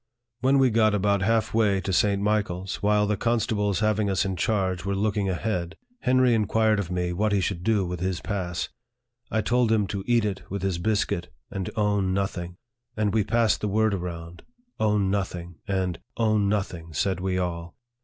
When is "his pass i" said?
7.99-9.41